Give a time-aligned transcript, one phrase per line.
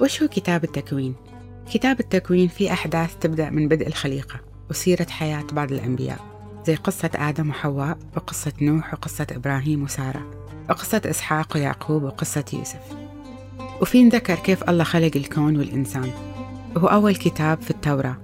[0.00, 1.14] وش هو كتاب التكوين؟
[1.72, 6.18] كتاب التكوين فيه أحداث تبدأ من بدء الخليقة وسيرة حياة بعض الأنبياء
[6.66, 10.30] زي قصة آدم وحواء وقصة نوح وقصة إبراهيم وسارة
[10.70, 12.80] وقصة إسحاق ويعقوب وقصة يوسف.
[13.80, 16.10] وفي ذكر كيف الله خلق الكون والإنسان؟
[16.76, 18.16] وهو أول كتاب في التوراة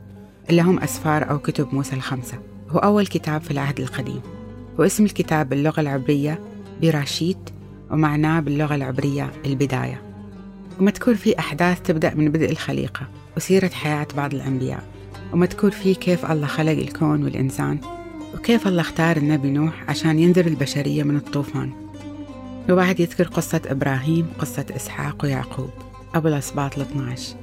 [0.51, 2.39] اللي هم أسفار أو كتب موسى الخمسة.
[2.69, 4.21] هو أول كتاب في العهد القديم.
[4.79, 6.41] واسم الكتاب باللغة العبرية
[6.83, 7.51] براشيت
[7.91, 10.06] ومعناه باللغة العبرية البداية.
[10.81, 14.83] ومذكور فيه أحداث تبدأ من بدء الخليقة وسيرة حياة بعض الأنبياء
[15.33, 17.79] ومذكور فيه كيف الله خلق الكون والإنسان
[18.35, 21.73] وكيف الله اختار النبي نوح عشان ينذر البشرية من الطوفان.
[22.71, 25.71] وبعد يذكر قصة إبراهيم قصة إسحاق ويعقوب
[26.15, 27.35] أبو الأسباط الاثناش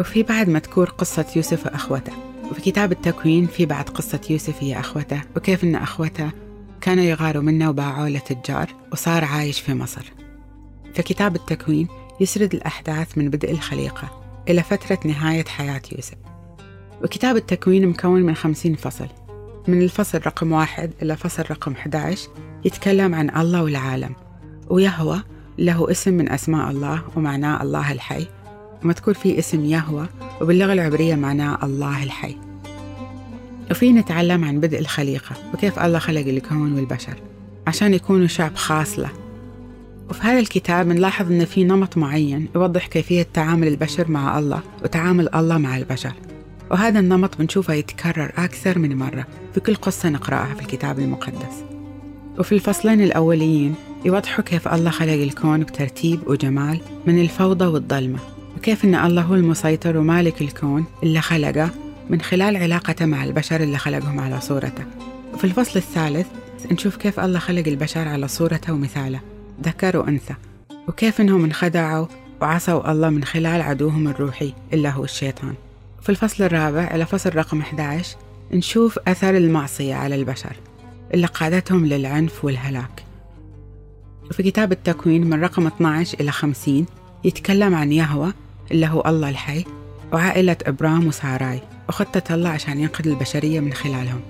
[0.00, 2.12] وفي بعد مذكور قصة يوسف وأخوته.
[2.50, 6.30] وفي كتاب التكوين في بعد قصة يوسف هي أخوته وكيف أن أخوته
[6.80, 10.12] كانوا يغاروا منه وباعوه لتجار وصار عايش في مصر.
[10.94, 11.88] في كتاب التكوين
[12.22, 16.14] يسرد الأحداث من بدء الخليقة إلى فترة نهاية حياة يوسف.
[17.04, 19.08] وكتاب التكوين مكون من خمسين فصل.
[19.68, 22.28] من الفصل رقم واحد إلى فصل رقم 11
[22.64, 24.14] يتكلم عن الله والعالم
[24.70, 25.22] ويهوى
[25.58, 28.26] له اسم من أسماء الله ومعناه الله الحي.
[28.84, 30.06] ومذكور فيه اسم يهوى
[30.40, 32.36] وباللغة العبرية معناه الله الحي.
[33.70, 37.14] وفي نتعلم عن بدء الخليقة وكيف الله خلق الكون والبشر
[37.66, 39.21] عشان يكونوا شعب خاص له.
[40.12, 45.34] وفي هذا الكتاب نلاحظ أن في نمط معين يوضح كيفية تعامل البشر مع الله وتعامل
[45.34, 46.12] الله مع البشر.
[46.70, 51.64] وهذا النمط بنشوفه يتكرر أكثر من مرة في كل قصة نقرأها في الكتاب المقدس.
[52.38, 58.18] وفي الفصلين الأوليين يوضحوا كيف الله خلق الكون بترتيب وجمال من الفوضى والظلمة
[58.56, 61.70] وكيف أن الله هو المسيطر ومالك الكون اللي خلقه
[62.10, 64.84] من خلال علاقته مع البشر اللي خلقهم على صورته.
[65.34, 66.26] وفي الفصل الثالث
[66.70, 69.31] نشوف كيف الله خلق البشر على صورته ومثاله.
[69.64, 70.34] ذكر وأنثى
[70.88, 72.06] وكيف أنهم انخدعوا
[72.40, 75.54] وعصوا الله من خلال عدوهم الروحي اللي هو الشيطان.
[76.02, 78.16] في الفصل الرابع إلى فصل رقم 11
[78.52, 80.56] نشوف أثر المعصية على البشر
[81.14, 83.04] اللي قادتهم للعنف والهلاك.
[84.30, 86.86] وفي كتاب التكوين من رقم 12 إلى 50
[87.24, 88.32] يتكلم عن يهوى
[88.70, 89.64] اللي هو الله الحي
[90.12, 94.20] وعائلة إبرام وساراي وخطة الله عشان ينقذ البشرية من خلالهم.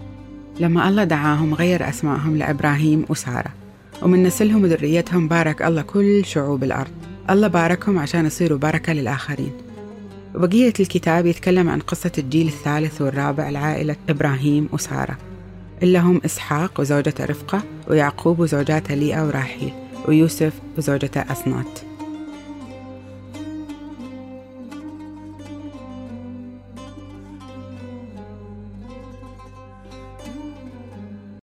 [0.61, 3.62] لما الله دعاهم غير أسمائهم لإبراهيم وسارة.
[4.03, 6.91] ومن نسلهم وذريتهم بارك الله كل شعوب الأرض.
[7.31, 9.53] الله باركهم عشان يصيروا بركة للآخرين.
[10.35, 15.19] وبقية الكتاب يتكلم عن قصة الجيل الثالث والرابع لعائلة إبراهيم وسارة.
[15.83, 19.73] اللي هم إسحاق وزوجته رفقة ويعقوب وزوجاته ليئة وراحيل
[20.09, 21.92] ويوسف وزوجته أسنات